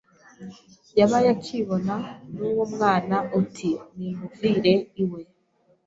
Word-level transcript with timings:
yabaye 0.99 1.27
akibona 1.35 1.95
n’uwo 2.35 2.63
mwana 2.73 3.17
uti 3.39 3.69
nimuvire 3.97 4.73
iwe 5.01 5.21